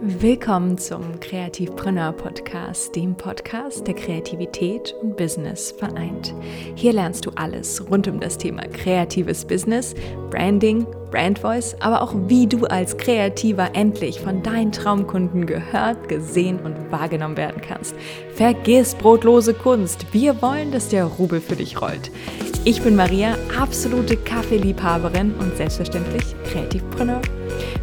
[0.00, 6.32] Willkommen zum Kreativpreneur Podcast, dem Podcast, der Kreativität und Business vereint.
[6.76, 9.96] Hier lernst du alles rund um das Thema kreatives Business,
[10.30, 16.60] Branding, Brand Voice, aber auch wie du als Kreativer endlich von deinen Traumkunden gehört, gesehen
[16.60, 17.96] und wahrgenommen werden kannst.
[18.34, 20.06] Vergiss brotlose Kunst.
[20.12, 22.12] Wir wollen, dass der Rubel für dich rollt.
[22.68, 27.22] Ich bin Maria, absolute Kaffeeliebhaberin und selbstverständlich Kreativpreneur.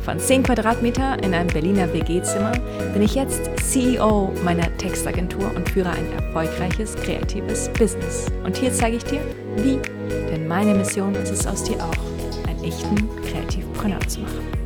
[0.01, 2.51] Von 10 Quadratmeter in einem Berliner WG-Zimmer
[2.93, 8.27] bin ich jetzt CEO meiner Textagentur und führe ein erfolgreiches kreatives Business.
[8.43, 9.21] Und hier zeige ich dir,
[9.57, 9.79] wie.
[10.29, 14.64] Denn meine Mission ist es aus dir auch, einen echten Kreativpreneur zu machen.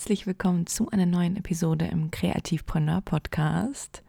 [0.00, 4.02] Herzlich willkommen zu einer neuen Episode im Kreativpreneur Podcast.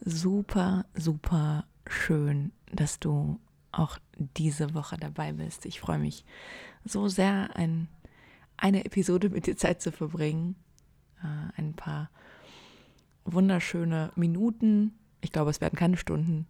[0.00, 3.38] Super, super schön, dass du
[3.70, 5.66] auch diese Woche dabei bist.
[5.66, 6.24] Ich freue mich
[6.84, 7.86] so sehr, ein,
[8.56, 10.56] eine Episode mit dir Zeit zu verbringen.
[11.22, 12.10] Äh, ein paar
[13.24, 14.98] wunderschöne Minuten.
[15.20, 16.48] Ich glaube, es werden keine Stunden.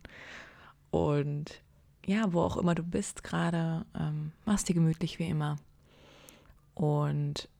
[0.91, 1.63] Und
[2.07, 5.59] ja, wo auch immer du bist gerade, ähm, machst dir gemütlich wie immer.
[6.75, 7.51] Und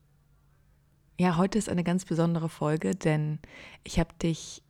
[1.17, 3.39] ja, heute ist eine ganz besondere Folge, denn
[3.83, 4.61] ich habe dich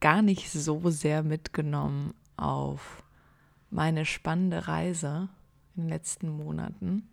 [0.00, 3.02] gar nicht so sehr mitgenommen auf
[3.70, 5.28] meine spannende Reise
[5.76, 7.08] in den letzten Monaten.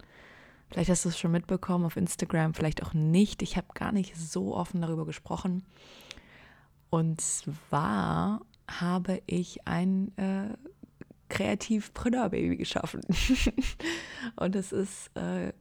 [0.70, 3.42] Vielleicht hast du es schon mitbekommen auf Instagram, vielleicht auch nicht.
[3.42, 5.64] Ich habe gar nicht so offen darüber gesprochen.
[6.90, 10.56] Und zwar habe ich ein äh,
[11.30, 13.02] Kreativpreneur-Baby geschaffen.
[14.36, 15.54] Und es ist äh,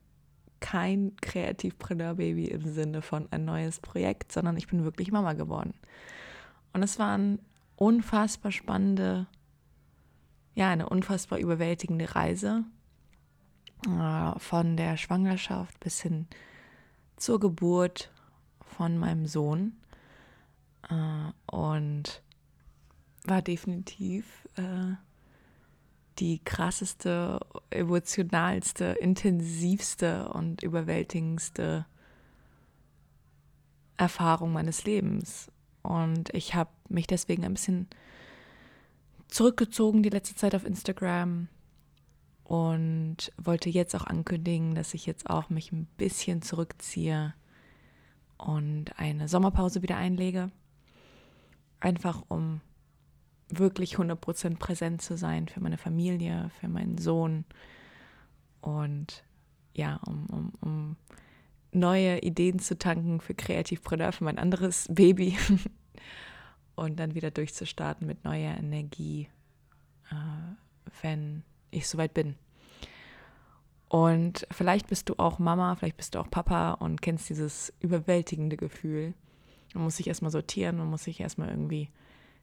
[0.60, 5.74] kein Kreativpreneur-Baby im Sinne von ein neues Projekt, sondern ich bin wirklich Mama geworden.
[6.72, 7.38] Und es war eine
[7.76, 9.26] unfassbar spannende,
[10.54, 12.64] ja, eine unfassbar überwältigende Reise
[13.86, 16.26] äh, von der Schwangerschaft bis hin
[17.16, 18.10] zur Geburt
[18.60, 19.76] von meinem Sohn.
[20.90, 22.22] Äh, und
[23.24, 24.94] war definitiv äh,
[26.18, 27.40] die krasseste,
[27.70, 31.86] emotionalste, intensivste und überwältigendste
[33.96, 35.50] Erfahrung meines Lebens.
[35.82, 37.88] Und ich habe mich deswegen ein bisschen
[39.28, 41.48] zurückgezogen die letzte Zeit auf Instagram
[42.44, 47.34] und wollte jetzt auch ankündigen, dass ich jetzt auch mich ein bisschen zurückziehe
[48.38, 50.50] und eine Sommerpause wieder einlege.
[51.80, 52.60] Einfach um
[53.48, 57.44] wirklich 100% präsent zu sein für meine Familie, für meinen Sohn
[58.60, 59.24] und
[59.74, 60.96] ja, um, um, um
[61.72, 65.36] neue Ideen zu tanken für Kreativpreneur, für mein anderes Baby
[66.74, 69.28] und dann wieder durchzustarten mit neuer Energie,
[70.10, 72.36] äh, wenn ich soweit bin.
[73.88, 78.56] Und vielleicht bist du auch Mama, vielleicht bist du auch Papa und kennst dieses überwältigende
[78.56, 79.14] Gefühl.
[79.74, 81.88] Man muss sich erstmal sortieren, man muss sich erstmal irgendwie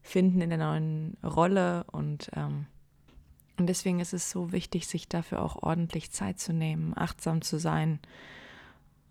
[0.05, 2.67] finden in der neuen Rolle und, ähm,
[3.57, 7.57] und deswegen ist es so wichtig, sich dafür auch ordentlich Zeit zu nehmen, achtsam zu
[7.57, 7.99] sein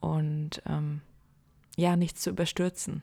[0.00, 1.00] und ähm,
[1.76, 3.02] ja, nichts zu überstürzen.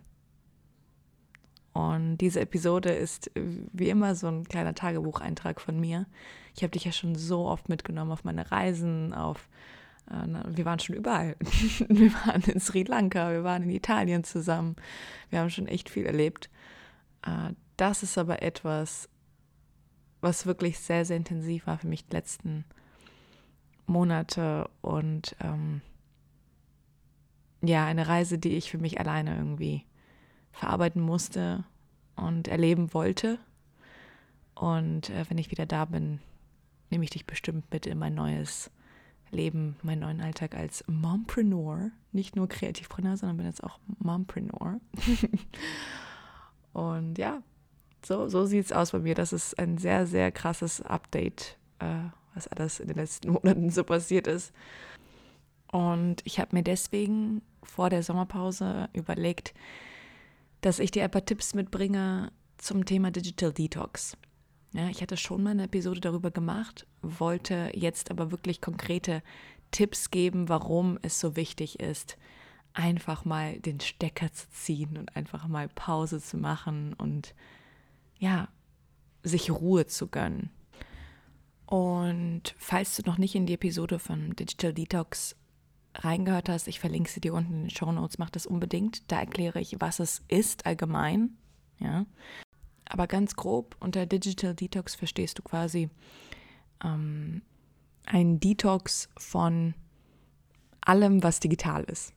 [1.73, 6.05] Und diese Episode ist wie immer so ein kleiner Tagebucheintrag von mir.
[6.55, 9.49] Ich habe dich ja schon so oft mitgenommen auf meine Reisen, auf
[10.09, 11.35] äh, wir waren schon überall.
[11.89, 14.77] wir waren in Sri Lanka, wir waren in Italien zusammen.
[15.29, 16.49] Wir haben schon echt viel erlebt.
[17.23, 19.09] Äh, das ist aber etwas,
[20.21, 22.63] was wirklich sehr, sehr intensiv war für mich die letzten
[23.87, 25.81] Monate und ähm,
[27.63, 29.83] ja, eine Reise, die ich für mich alleine irgendwie
[30.51, 31.63] verarbeiten musste
[32.15, 33.39] und erleben wollte.
[34.53, 36.19] Und äh, wenn ich wieder da bin,
[36.91, 38.69] nehme ich dich bestimmt mit in mein neues
[39.31, 41.89] Leben, meinen neuen Alltag als Mompreneur.
[42.11, 44.79] Nicht nur Kreativpreneur, sondern bin jetzt auch Mompreneur.
[46.73, 47.41] und ja,
[48.05, 49.15] so, so sieht es aus bei mir.
[49.15, 53.83] Das ist ein sehr, sehr krasses Update, äh, was alles in den letzten Monaten so
[53.83, 54.53] passiert ist.
[55.71, 59.53] Und ich habe mir deswegen vor der Sommerpause überlegt,
[60.61, 64.17] dass ich dir ein paar Tipps mitbringe zum Thema Digital Detox.
[64.73, 69.21] Ja, ich hatte schon mal eine Episode darüber gemacht, wollte jetzt aber wirklich konkrete
[69.71, 72.17] Tipps geben, warum es so wichtig ist,
[72.73, 77.33] einfach mal den Stecker zu ziehen und einfach mal Pause zu machen und
[78.21, 78.47] ja,
[79.23, 80.51] sich Ruhe zu gönnen.
[81.65, 85.35] Und falls du noch nicht in die Episode von Digital Detox
[85.95, 89.11] reingehört hast, ich verlinke sie dir unten in den Show Notes, mach das unbedingt.
[89.11, 91.37] Da erkläre ich, was es ist allgemein.
[91.79, 92.05] Ja.
[92.85, 95.89] Aber ganz grob, unter Digital Detox verstehst du quasi
[96.83, 97.41] ähm,
[98.05, 99.73] ein Detox von
[100.81, 102.13] allem, was digital ist.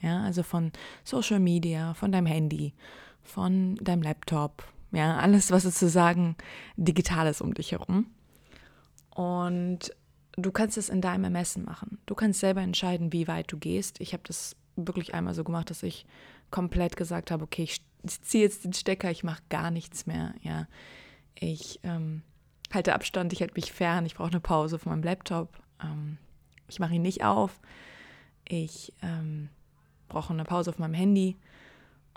[0.00, 0.70] Ja, also von
[1.02, 2.74] Social Media, von deinem Handy,
[3.22, 6.36] von deinem Laptop, ja, alles, was sozusagen
[6.76, 8.06] digital ist um dich herum.
[9.10, 9.94] Und
[10.36, 11.98] du kannst es in deinem Ermessen machen.
[12.06, 14.00] Du kannst selber entscheiden, wie weit du gehst.
[14.00, 16.06] Ich habe das wirklich einmal so gemacht, dass ich
[16.50, 20.34] komplett gesagt habe, okay, ich ziehe jetzt den Stecker, ich mache gar nichts mehr.
[20.42, 20.66] Ja,
[21.34, 22.22] ich ähm,
[22.72, 25.58] halte Abstand, ich halte mich fern, ich brauche eine Pause von meinem Laptop.
[25.82, 26.18] Ähm,
[26.68, 27.60] ich mache ihn nicht auf.
[28.46, 29.48] Ich ähm,
[30.08, 31.36] brauche eine Pause auf meinem Handy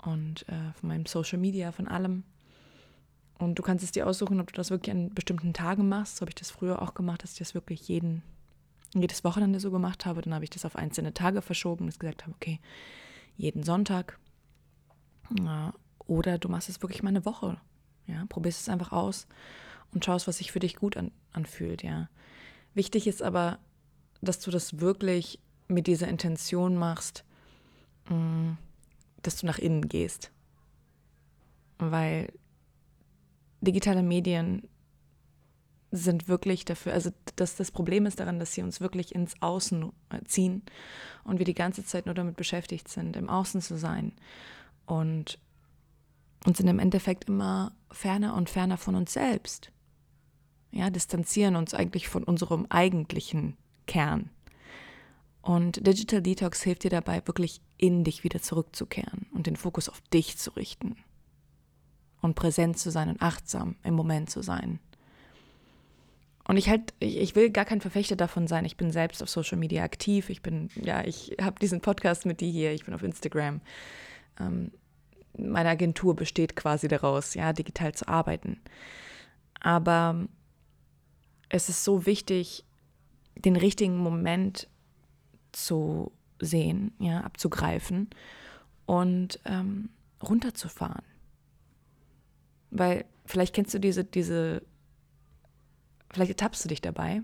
[0.02, 2.24] und äh, von meinem Social Media, von allem.
[3.38, 6.16] Und du kannst es dir aussuchen, ob du das wirklich an bestimmten Tagen machst.
[6.16, 8.22] So habe ich das früher auch gemacht, dass ich das wirklich jeden,
[8.94, 10.22] jedes Wochenende so gemacht habe.
[10.22, 12.60] Dann habe ich das auf einzelne Tage verschoben und gesagt habe, okay,
[13.36, 14.18] jeden Sonntag.
[16.06, 17.60] Oder du machst es wirklich mal eine Woche.
[18.06, 19.26] Ja, probierst es einfach aus
[19.92, 21.82] und schaust, was sich für dich gut an, anfühlt.
[21.82, 22.08] Ja,
[22.74, 23.58] wichtig ist aber,
[24.22, 27.24] dass du das wirklich mit dieser Intention machst,
[28.08, 28.52] mm,
[29.22, 30.30] dass du nach innen gehst.
[31.78, 32.32] Weil
[33.60, 34.68] digitale Medien
[35.90, 39.92] sind wirklich dafür, also das, das Problem ist daran, dass sie uns wirklich ins Außen
[40.10, 40.62] äh, ziehen
[41.24, 44.12] und wir die ganze Zeit nur damit beschäftigt sind, im Außen zu sein
[44.84, 45.38] und
[46.44, 49.72] uns in dem Endeffekt immer ferner und ferner von uns selbst.
[50.70, 53.56] Ja, distanzieren uns eigentlich von unserem eigentlichen
[53.86, 54.30] Kern.
[55.40, 60.00] Und Digital Detox hilft dir dabei, wirklich in dich wieder zurückzukehren und den Fokus auf
[60.12, 60.96] dich zu richten
[62.26, 64.80] und präsent zu sein und achtsam im Moment zu sein.
[66.48, 68.64] Und ich halt, ich, will gar kein Verfechter davon sein.
[68.64, 70.30] Ich bin selbst auf Social Media aktiv.
[70.30, 72.72] Ich bin, ja, ich habe diesen Podcast mit dir hier.
[72.72, 73.60] Ich bin auf Instagram.
[74.38, 74.70] Ähm,
[75.36, 78.60] meine Agentur besteht quasi daraus, ja, digital zu arbeiten.
[79.60, 80.28] Aber
[81.48, 82.64] es ist so wichtig,
[83.34, 84.68] den richtigen Moment
[85.50, 88.10] zu sehen, ja, abzugreifen
[88.86, 89.90] und ähm,
[90.22, 91.04] runterzufahren.
[92.76, 94.62] Weil vielleicht kennst du diese, diese,
[96.12, 97.22] vielleicht ertappst du dich dabei,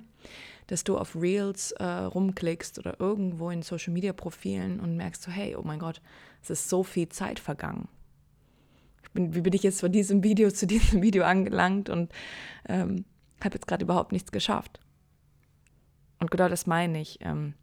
[0.66, 5.30] dass du auf Reels äh, rumklickst oder irgendwo in Social Media Profilen und merkst so,
[5.30, 6.00] hey, oh mein Gott,
[6.42, 7.88] es ist so viel Zeit vergangen.
[9.12, 12.12] Bin, wie bin ich jetzt von diesem Video zu diesem Video angelangt und
[12.68, 13.04] ähm,
[13.44, 14.80] habe jetzt gerade überhaupt nichts geschafft.
[16.18, 17.18] Und genau das meine ich.
[17.20, 17.54] Ähm,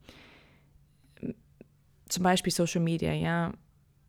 [2.08, 3.54] zum Beispiel Social Media, ja,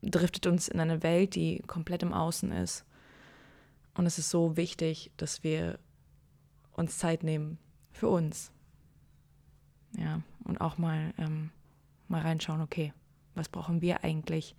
[0.03, 2.85] driftet uns in eine Welt, die komplett im Außen ist.
[4.01, 5.79] Und es ist so wichtig, dass wir
[6.73, 7.59] uns Zeit nehmen
[7.93, 8.51] für uns.
[9.95, 11.51] Ja, und auch mal, ähm,
[12.09, 12.95] mal reinschauen, okay,
[13.35, 14.57] was brauchen wir eigentlich,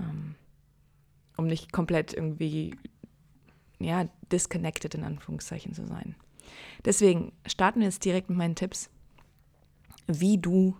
[0.00, 0.34] ähm,
[1.36, 2.74] um nicht komplett irgendwie,
[3.78, 6.16] ja, disconnected in Anführungszeichen zu sein.
[6.84, 8.90] Deswegen starten wir jetzt direkt mit meinen Tipps,
[10.08, 10.76] wie du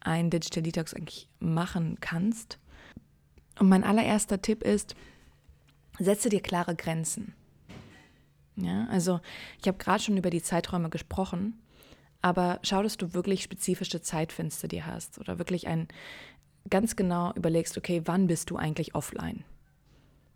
[0.00, 2.58] ein Digital Detox eigentlich machen kannst.
[3.60, 4.96] Und mein allererster Tipp ist,
[6.00, 7.34] setze dir klare Grenzen.
[8.56, 9.20] Ja, also
[9.60, 11.60] ich habe gerade schon über die Zeiträume gesprochen,
[12.20, 15.88] aber schau, dass du wirklich spezifische Zeitfenster dir hast oder wirklich ein
[16.68, 19.44] ganz genau überlegst, okay, wann bist du eigentlich offline?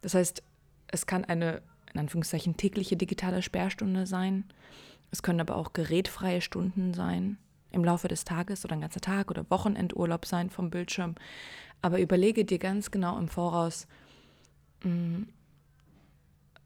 [0.01, 0.43] Das heißt,
[0.89, 1.63] es kann eine
[1.93, 4.45] in Anführungszeichen tägliche digitale Sperrstunde sein.
[5.11, 7.39] Es können aber auch gerätfreie Stunden sein
[7.71, 11.15] im Laufe des Tages oder ein ganzer Tag oder Wochenendurlaub sein vom Bildschirm.
[11.83, 13.87] Aber überlege dir ganz genau im Voraus,
[14.83, 15.23] mm,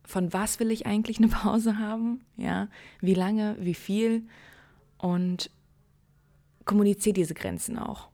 [0.08, 2.68] von was will ich eigentlich eine Pause haben, ja,
[3.00, 4.26] wie lange, wie viel
[4.96, 5.50] und
[6.64, 8.08] kommuniziere diese Grenzen auch.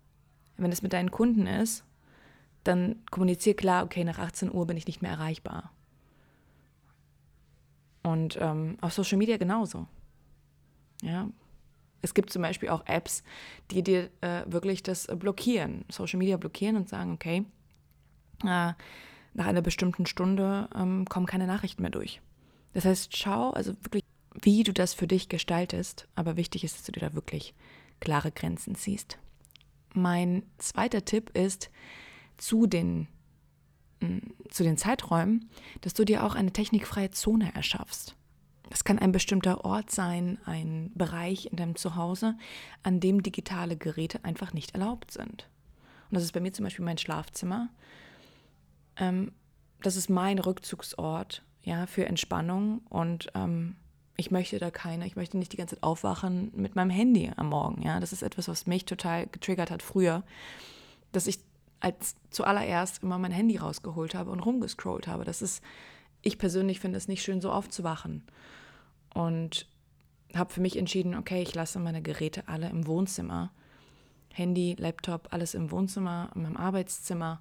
[0.57, 1.85] Wenn es mit deinen Kunden ist,
[2.65, 5.73] dann kommuniziere klar, okay, nach 18 Uhr bin ich nicht mehr erreichbar.
[8.03, 9.87] Und ähm, auf Social Media genauso.
[11.01, 11.29] Ja,
[12.03, 13.23] es gibt zum Beispiel auch Apps,
[13.71, 17.45] die dir äh, wirklich das blockieren, Social Media blockieren und sagen, okay,
[18.45, 18.73] äh,
[19.35, 22.21] nach einer bestimmten Stunde ähm, kommen keine Nachrichten mehr durch.
[22.73, 24.05] Das heißt, schau also wirklich,
[24.41, 27.55] wie du das für dich gestaltest, aber wichtig ist, dass du dir da wirklich
[28.01, 29.19] klare Grenzen ziehst.
[29.93, 31.71] Mein zweiter Tipp ist
[32.37, 33.07] zu den,
[34.01, 34.19] mm,
[34.51, 35.51] zu den Zeiträumen,
[35.83, 38.17] dass du dir auch eine technikfreie Zone erschaffst.
[38.71, 42.37] Das kann ein bestimmter Ort sein, ein Bereich in deinem Zuhause,
[42.83, 45.49] an dem digitale Geräte einfach nicht erlaubt sind.
[46.11, 47.69] Und das ist bei mir zum Beispiel mein Schlafzimmer
[48.97, 49.33] ähm,
[49.83, 53.77] das ist mein Rückzugsort, ja, für Entspannung und ähm,
[54.17, 57.49] ich möchte da keine, ich möchte nicht die ganze Zeit aufwachen mit meinem Handy am
[57.49, 57.83] Morgen.
[57.83, 60.23] Ja, das ist etwas, was mich total getriggert hat früher,
[61.13, 61.41] dass ich
[61.81, 65.25] als zuallererst immer mein Handy rausgeholt habe und rumgescrollt habe.
[65.25, 65.63] Das ist,
[66.23, 68.23] ich persönlich finde es nicht schön, so aufzuwachen.
[69.13, 69.69] Und
[70.35, 73.53] habe für mich entschieden, okay, ich lasse meine Geräte alle im Wohnzimmer.
[74.33, 77.41] Handy, Laptop, alles im Wohnzimmer, in meinem Arbeitszimmer.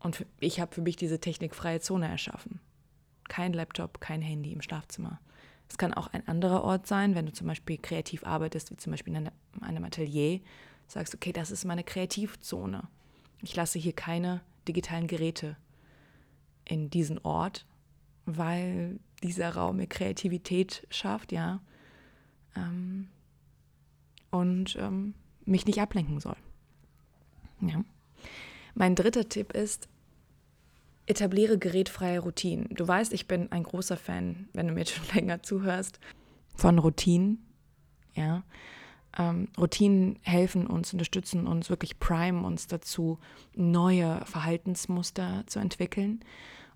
[0.00, 2.60] Und ich habe für mich diese technikfreie Zone erschaffen.
[3.28, 5.20] Kein Laptop, kein Handy im Schlafzimmer.
[5.68, 8.92] Es kann auch ein anderer Ort sein, wenn du zum Beispiel kreativ arbeitest, wie zum
[8.92, 10.40] Beispiel in einem Atelier,
[10.86, 12.88] sagst, okay, das ist meine Kreativzone.
[13.42, 15.56] Ich lasse hier keine digitalen Geräte
[16.64, 17.66] in diesen Ort,
[18.24, 21.60] weil dieser Raum mir Kreativität schafft, ja,
[22.56, 23.08] ähm,
[24.30, 25.14] und ähm,
[25.44, 26.36] mich nicht ablenken soll.
[27.60, 27.82] Ja.
[28.78, 29.88] Mein dritter Tipp ist,
[31.06, 32.68] etabliere gerätfreie Routinen.
[32.70, 35.98] Du weißt, ich bin ein großer Fan, wenn du mir schon länger zuhörst,
[36.54, 37.44] von Routinen.
[38.14, 38.44] Ja.
[39.18, 43.18] Ähm, Routinen helfen uns, unterstützen uns, wirklich primen uns dazu,
[43.56, 46.20] neue Verhaltensmuster zu entwickeln.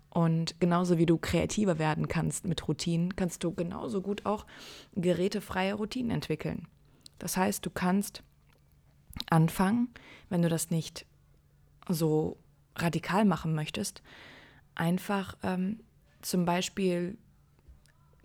[0.09, 4.45] Und genauso wie du kreativer werden kannst mit Routinen, kannst du genauso gut auch
[4.93, 6.67] gerätefreie Routinen entwickeln.
[7.17, 8.23] Das heißt, du kannst
[9.29, 9.87] anfangen,
[10.27, 11.05] wenn du das nicht
[11.89, 12.37] so
[12.75, 14.01] radikal machen möchtest,
[14.75, 15.81] einfach ähm,
[16.21, 17.17] zum Beispiel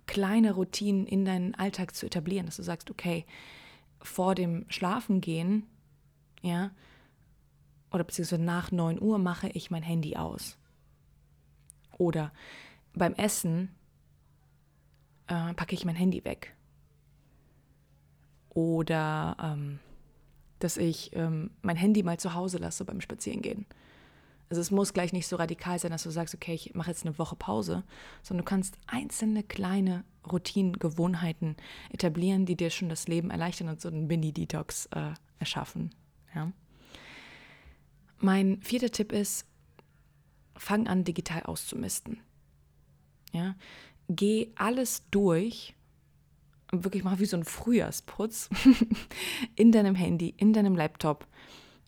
[0.07, 3.27] kleine Routinen in deinen Alltag zu etablieren, dass du sagst, okay,
[4.01, 5.67] vor dem Schlafengehen,
[6.43, 6.71] ja,
[7.91, 10.59] oder beziehungsweise nach 9 Uhr mache ich mein Handy aus.
[11.97, 12.33] Oder
[12.95, 13.75] beim Essen
[15.27, 16.55] äh, packe ich mein Handy weg.
[18.51, 19.79] Oder ähm,
[20.59, 23.67] dass ich ähm, mein Handy mal zu Hause lasse beim Spazierengehen.
[24.51, 27.05] Also es muss gleich nicht so radikal sein, dass du sagst, okay, ich mache jetzt
[27.05, 27.85] eine Woche Pause,
[28.23, 31.57] sondern du kannst einzelne kleine Routinen, Gewohnheiten
[31.91, 35.91] etablieren, die dir schon das Leben erleichtern und so einen Mini-Detox äh, erschaffen.
[36.35, 36.51] Ja.
[38.19, 39.47] Mein vierter Tipp ist,
[40.57, 42.21] fang an, digital auszumisten.
[43.33, 43.55] Ja,
[44.09, 45.75] geh alles durch,
[46.73, 48.51] wirklich mal wie so ein Frühjahrsputz
[49.57, 51.27] in deinem Handy, in deinem Laptop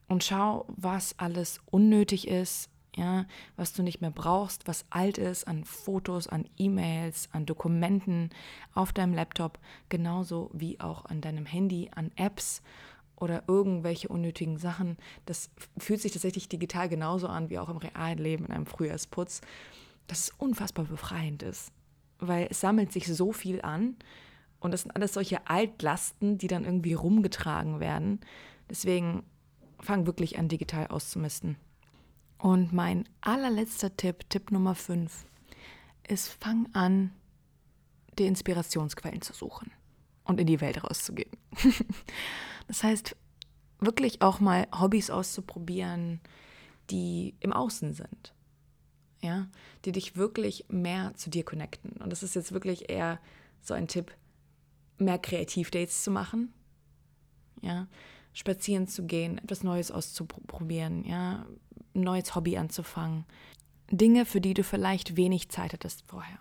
[0.09, 5.47] und schau, was alles unnötig ist, ja, was du nicht mehr brauchst, was alt ist
[5.47, 8.31] an Fotos, an E-Mails, an Dokumenten
[8.75, 9.59] auf deinem Laptop,
[9.89, 12.63] genauso wie auch an deinem Handy, an Apps
[13.17, 14.97] oder irgendwelche unnötigen Sachen.
[15.27, 19.43] Das fühlt sich tatsächlich digital genauso an wie auch im realen Leben in einem Frühjahrsputz,
[20.09, 21.71] dass es unfassbar befreiend ist,
[22.19, 23.97] weil es sammelt sich so viel an
[24.61, 28.21] und das sind alles solche Altlasten, die dann irgendwie rumgetragen werden.
[28.69, 29.25] Deswegen
[29.81, 31.57] fang wirklich an, digital auszumisten.
[32.39, 35.27] Und mein allerletzter Tipp, Tipp Nummer 5,
[36.09, 37.13] ist, fang an,
[38.19, 39.71] die Inspirationsquellen zu suchen
[40.25, 41.31] und in die Welt rauszugehen.
[42.69, 43.17] das heißt,
[43.79, 46.21] wirklich auch mal Hobbys auszuprobieren,
[46.91, 48.35] die im Außen sind.
[49.23, 49.49] Ja,
[49.85, 51.93] die dich wirklich mehr zu dir connecten.
[52.01, 53.21] Und das ist jetzt wirklich eher
[53.61, 54.15] so ein Tipp,
[55.01, 56.53] mehr Kreativdates zu machen.
[57.63, 57.89] Ja,
[58.33, 61.47] spazieren zu gehen, etwas Neues auszuprobieren, ja,
[61.95, 63.25] ein neues Hobby anzufangen.
[63.91, 66.39] Dinge, für die du vielleicht wenig Zeit hattest vorher.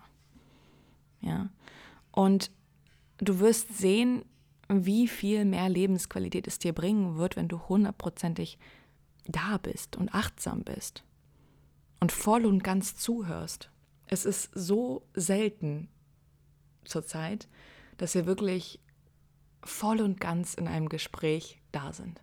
[1.20, 1.50] Ja.
[2.12, 2.50] Und
[3.18, 4.24] du wirst sehen,
[4.68, 8.58] wie viel mehr Lebensqualität es dir bringen wird, wenn du hundertprozentig
[9.26, 11.04] da bist und achtsam bist
[11.98, 13.70] und voll und ganz zuhörst.
[14.06, 15.88] Es ist so selten
[16.84, 17.48] zurzeit,
[18.00, 18.80] dass wir wirklich
[19.62, 22.22] voll und ganz in einem Gespräch da sind,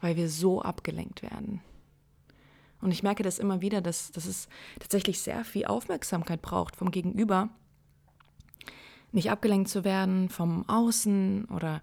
[0.00, 1.62] weil wir so abgelenkt werden.
[2.80, 4.48] Und ich merke das immer wieder, dass, dass es
[4.80, 7.50] tatsächlich sehr viel Aufmerksamkeit braucht vom Gegenüber,
[9.12, 11.82] nicht abgelenkt zu werden vom Außen oder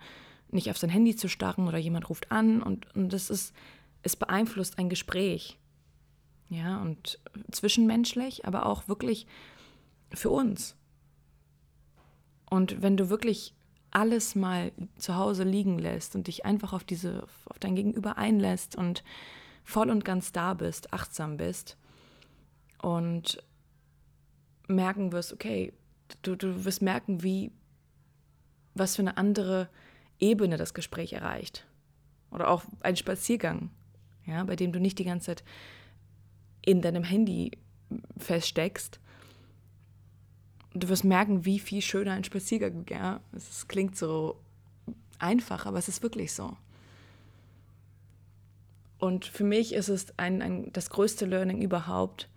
[0.50, 3.54] nicht auf sein Handy zu starren oder jemand ruft an und, und das ist,
[4.02, 5.58] es beeinflusst ein Gespräch.
[6.50, 7.20] Ja, und
[7.52, 9.28] zwischenmenschlich, aber auch wirklich
[10.14, 10.76] für uns.
[12.50, 13.54] Und wenn du wirklich
[13.92, 18.76] alles mal zu Hause liegen lässt und dich einfach auf diese, auf dein Gegenüber einlässt
[18.76, 19.04] und
[19.64, 21.78] voll und ganz da bist, achtsam bist
[22.82, 23.44] und
[24.68, 25.74] merken wirst, okay,
[26.22, 27.52] du, du wirst merken, wie,
[28.76, 29.70] was für eine andere
[30.20, 31.66] Ebene das Gespräch erreicht.
[32.32, 33.70] Oder auch ein Spaziergang,
[34.26, 35.44] ja, bei dem du nicht die ganze Zeit
[36.66, 37.52] in deinem Handy
[38.18, 39.00] feststeckst,
[40.74, 43.20] du wirst merken, wie viel schöner ein Spaziergang, ja.
[43.34, 44.40] Es klingt so
[45.20, 46.56] einfach, aber es ist wirklich so.
[49.00, 52.30] Und für mich ist es ein, ein, das größte Learning überhaupt,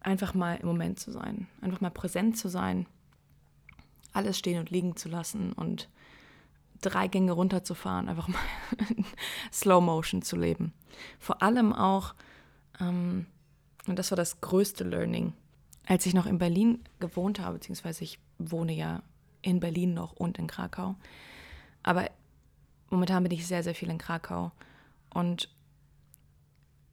[0.00, 2.86] einfach mal im Moment zu sein, einfach mal präsent zu sein,
[4.12, 5.88] alles stehen und liegen zu lassen und
[6.80, 8.40] drei Gänge runterzufahren, einfach mal
[9.52, 10.72] Slow Motion zu leben.
[11.18, 12.14] Vor allem auch,
[12.80, 13.26] ähm,
[13.86, 15.34] und das war das größte Learning,
[15.86, 19.02] als ich noch in Berlin gewohnt habe, beziehungsweise ich wohne ja
[19.42, 20.94] in Berlin noch und in Krakau.
[21.82, 22.10] Aber
[22.90, 24.52] momentan bin ich sehr, sehr viel in Krakau.
[25.12, 25.48] Und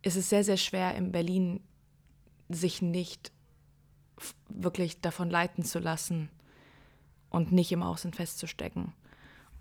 [0.02, 1.62] es ist sehr, sehr schwer in Berlin,
[2.50, 3.32] sich nicht
[4.50, 6.30] wirklich davon leiten zu lassen
[7.30, 8.94] und nicht im Außen festzustecken.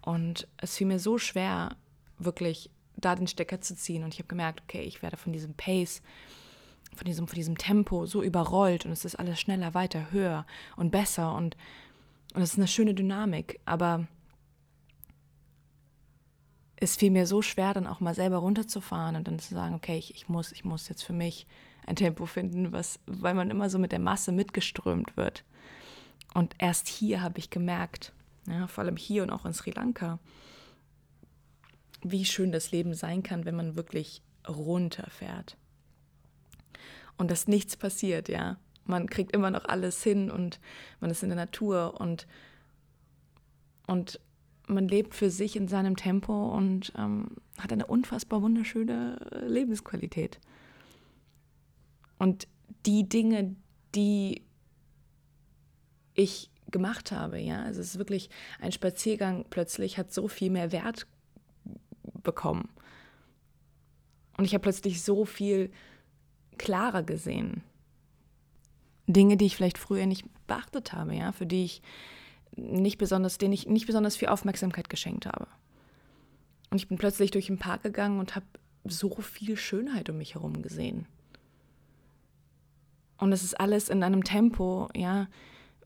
[0.00, 1.76] Und es fiel mir so schwer,
[2.18, 4.04] wirklich da den Stecker zu ziehen.
[4.04, 6.00] Und ich habe gemerkt, okay, ich werde von diesem Pace,
[6.96, 10.90] von diesem, von diesem Tempo so überrollt und es ist alles schneller, weiter, höher und
[10.90, 11.56] besser und,
[12.34, 13.60] und es ist eine schöne Dynamik.
[13.64, 14.06] Aber
[16.76, 19.96] es fiel mir so schwer, dann auch mal selber runterzufahren und dann zu sagen, okay,
[19.96, 21.46] ich, ich muss, ich muss jetzt für mich
[21.86, 25.44] ein Tempo finden, was, weil man immer so mit der Masse mitgeströmt wird.
[26.34, 28.12] Und erst hier habe ich gemerkt,
[28.46, 30.18] ja, vor allem hier und auch in Sri Lanka,
[32.02, 35.56] wie schön das Leben sein kann, wenn man wirklich runterfährt.
[37.18, 38.58] Und dass nichts passiert, ja.
[38.84, 40.60] Man kriegt immer noch alles hin und
[41.00, 42.26] man ist in der Natur und,
[43.86, 44.20] und
[44.68, 50.40] man lebt für sich in seinem Tempo und ähm, hat eine unfassbar wunderschöne Lebensqualität.
[52.18, 52.46] Und
[52.84, 53.56] die Dinge,
[53.94, 54.42] die
[56.14, 58.30] ich gemacht habe, ja, also es ist wirklich
[58.60, 61.06] ein Spaziergang plötzlich hat so viel mehr Wert
[62.22, 62.68] bekommen.
[64.36, 65.70] Und ich habe plötzlich so viel
[66.58, 67.62] klarer gesehen.
[69.06, 71.82] Dinge, die ich vielleicht früher nicht beachtet habe, ja, für die ich
[72.56, 75.46] nicht besonders, denen ich nicht besonders viel Aufmerksamkeit geschenkt habe.
[76.70, 78.46] Und ich bin plötzlich durch den Park gegangen und habe
[78.84, 81.06] so viel Schönheit um mich herum gesehen.
[83.18, 85.28] Und es ist alles in einem Tempo, ja,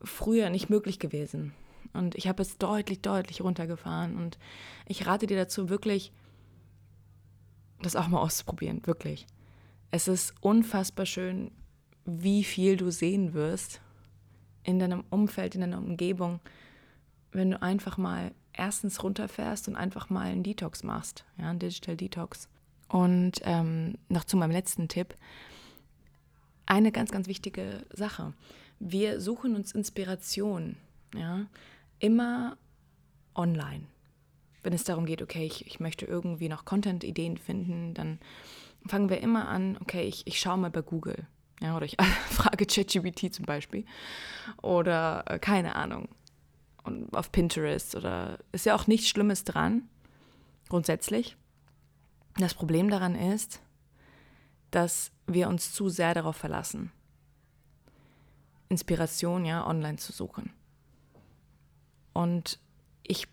[0.01, 1.53] früher nicht möglich gewesen.
[1.93, 4.17] Und ich habe es deutlich, deutlich runtergefahren.
[4.17, 4.37] Und
[4.85, 6.11] ich rate dir dazu, wirklich
[7.81, 9.25] das auch mal auszuprobieren, wirklich.
[9.91, 11.51] Es ist unfassbar schön,
[12.05, 13.81] wie viel du sehen wirst
[14.63, 16.39] in deinem Umfeld, in deiner Umgebung,
[17.33, 21.97] wenn du einfach mal erstens runterfährst und einfach mal einen Detox machst, ja, einen Digital
[21.97, 22.47] Detox.
[22.87, 25.15] Und ähm, noch zu meinem letzten Tipp.
[26.65, 28.33] Eine ganz, ganz wichtige Sache.
[28.79, 30.77] Wir suchen uns Inspiration,
[31.15, 31.45] ja,
[31.99, 32.57] immer
[33.35, 33.85] online.
[34.63, 38.19] Wenn es darum geht, okay, ich, ich möchte irgendwie noch Content-Ideen finden, dann
[38.87, 41.27] fangen wir immer an, okay, ich, ich schaue mal bei Google.
[41.61, 41.97] Ja, oder ich
[42.29, 43.85] frage ChatGPT zum Beispiel.
[44.61, 46.09] Oder äh, keine Ahnung.
[46.83, 49.87] Und auf Pinterest oder ist ja auch nichts Schlimmes dran,
[50.67, 51.37] grundsätzlich.
[52.37, 53.61] Das Problem daran ist,
[54.71, 56.91] dass wir uns zu sehr darauf verlassen,
[58.69, 60.53] Inspiration ja online zu suchen.
[62.13, 62.57] Und
[63.03, 63.27] ich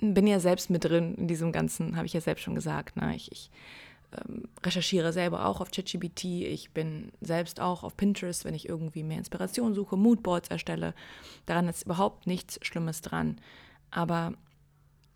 [0.00, 2.96] bin ja selbst mit drin in diesem Ganzen, habe ich ja selbst schon gesagt.
[2.96, 3.14] Ne?
[3.14, 3.50] Ich, ich
[4.16, 6.24] ähm, recherchiere selber auch auf ChatGPT.
[6.24, 10.94] Ich bin selbst auch auf Pinterest, wenn ich irgendwie mehr Inspiration suche, Moodboards erstelle.
[11.46, 13.40] Daran ist überhaupt nichts Schlimmes dran.
[13.90, 14.34] Aber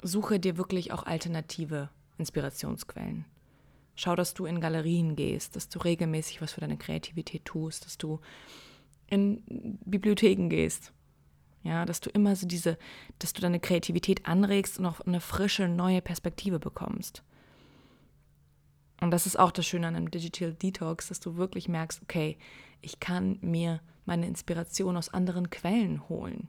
[0.03, 3.25] suche dir wirklich auch alternative Inspirationsquellen.
[3.97, 7.97] Schau, dass du in Galerien gehst, dass du regelmäßig was für deine Kreativität tust, dass
[7.97, 8.21] du
[9.07, 10.93] in Bibliotheken gehst.
[11.63, 12.77] Ja, dass du immer so diese,
[13.19, 17.23] dass du deine Kreativität anregst und auch eine frische, neue Perspektive bekommst.
[19.01, 22.39] Und das ist auch das Schöne an einem Digital Detox, dass du wirklich merkst, okay,
[22.81, 26.49] ich kann mir meine Inspiration aus anderen Quellen holen.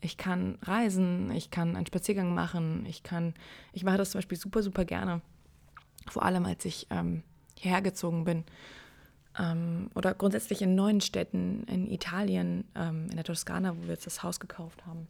[0.00, 3.34] Ich kann reisen, ich kann einen Spaziergang machen, ich kann,
[3.72, 5.20] ich mache das zum Beispiel super, super gerne.
[6.08, 7.22] Vor allem, als ich ähm,
[7.58, 8.44] hierher gezogen bin
[9.38, 14.06] ähm, oder grundsätzlich in neuen Städten in Italien, ähm, in der Toskana, wo wir jetzt
[14.06, 15.06] das Haus gekauft haben,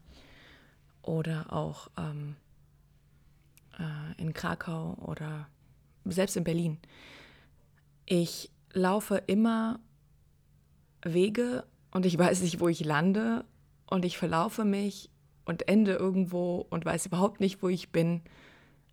[1.02, 2.36] oder auch ähm,
[3.78, 5.46] äh, in Krakau oder
[6.12, 6.79] selbst in Berlin.
[8.07, 9.81] Ich laufe immer
[11.03, 13.44] Wege und ich weiß nicht, wo ich lande
[13.88, 15.11] und ich verlaufe mich
[15.44, 18.23] und ende irgendwo und weiß überhaupt nicht, wo ich bin.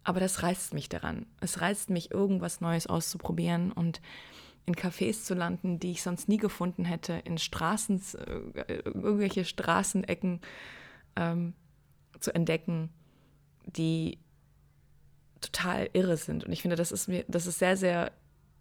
[0.03, 1.25] Aber das reizt mich daran.
[1.41, 4.01] Es reizt mich, irgendwas Neues auszuprobieren und
[4.65, 8.01] in Cafés zu landen, die ich sonst nie gefunden hätte, in Straßen,
[8.67, 10.41] äh, irgendwelche Straßenecken
[11.15, 11.53] ähm,
[12.19, 12.89] zu entdecken,
[13.65, 14.19] die
[15.41, 16.43] total irre sind.
[16.45, 18.11] Und ich finde, das ist mir, das ist sehr, sehr,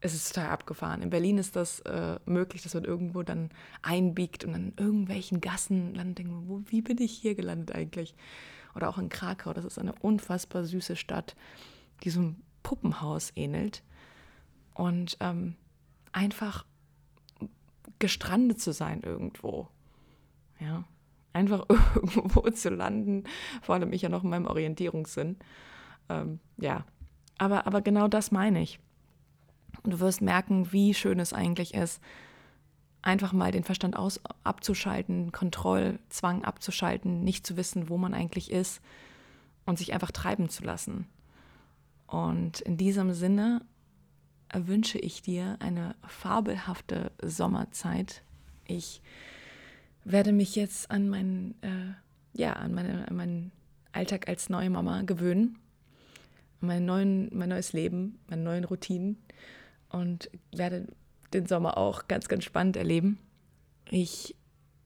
[0.01, 1.03] es ist total abgefahren.
[1.03, 3.51] In Berlin ist das äh, möglich, dass man irgendwo dann
[3.83, 8.15] einbiegt und an irgendwelchen Gassen landet, wo, wie bin ich hier gelandet eigentlich?
[8.75, 11.35] Oder auch in Krakau, das ist eine unfassbar süße Stadt,
[12.05, 13.83] die so einem Puppenhaus ähnelt.
[14.75, 15.55] Und ähm,
[16.13, 16.67] einfach
[17.99, 19.69] gestrandet zu sein irgendwo.
[20.61, 20.85] Ja,
[21.33, 23.25] einfach irgendwo zu landen,
[23.63, 25.37] vor allem ich ja noch in meinem Orientierungssinn.
[26.09, 26.85] Ähm, ja,
[27.39, 28.79] aber, aber genau das meine ich.
[29.83, 32.01] Und du wirst merken, wie schön es eigentlich ist,
[33.03, 38.81] einfach mal den Verstand aus, abzuschalten, Kontrollzwang abzuschalten, nicht zu wissen, wo man eigentlich ist
[39.65, 41.07] und sich einfach treiben zu lassen.
[42.07, 43.63] Und in diesem Sinne
[44.53, 48.23] wünsche ich dir eine fabelhafte Sommerzeit.
[48.67, 49.03] Ich
[50.05, 51.93] werde mich jetzt an meinen, äh,
[52.33, 53.53] ja, an, meine, an meinen
[53.93, 55.59] Alltag als neue Mama gewöhnen,
[56.61, 59.23] mein, neuen, mein neues Leben, meine neuen Routinen
[59.91, 60.87] und werde
[61.33, 63.19] den Sommer auch ganz, ganz spannend erleben.
[63.91, 64.35] Ich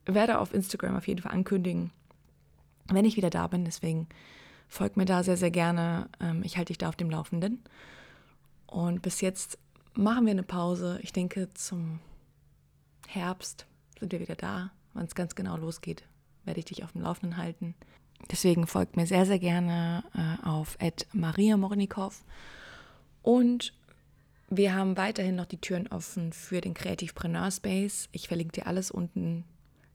[0.06, 1.90] werde auf Instagram auf jeden Fall ankündigen,
[2.88, 3.64] wenn ich wieder da bin.
[3.64, 4.08] Deswegen
[4.68, 6.08] folgt mir da sehr, sehr gerne.
[6.20, 7.62] Ähm, ich halte dich da auf dem Laufenden.
[8.66, 9.58] Und bis jetzt
[9.94, 10.98] machen wir eine Pause.
[11.02, 12.00] Ich denke, zum
[13.08, 13.66] Herbst
[13.98, 14.70] sind wir wieder da.
[14.94, 16.04] Wann es ganz genau losgeht,
[16.44, 17.74] werde ich dich auf dem Laufenden halten.
[18.30, 20.76] Deswegen folgt mir sehr, sehr gerne äh, auf
[21.12, 22.22] Maria Mornikow.
[23.22, 23.72] Und
[24.48, 28.08] wir haben weiterhin noch die Türen offen für den Kreativpreneur Space.
[28.12, 29.44] Ich verlinke dir alles unten.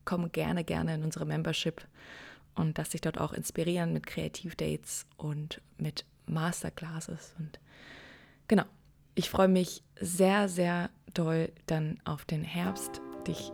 [0.04, 1.86] Komm gerne, gerne in unsere Membership
[2.54, 7.34] und lass dich dort auch inspirieren mit Kreativdates und mit Masterclasses.
[7.38, 7.60] Und
[8.48, 8.64] genau,
[9.14, 13.52] ich freue mich sehr, sehr doll dann auf den Herbst, dich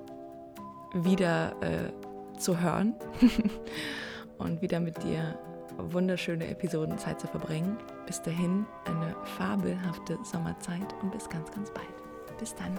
[0.95, 2.95] wieder äh, zu hören
[4.43, 5.39] und wieder mit dir
[5.79, 7.77] wunderschöne Episoden Zeit zu verbringen.
[8.07, 12.39] Bis dahin eine fabelhafte Sommerzeit und bis ganz, ganz bald.
[12.39, 12.79] Bis dann.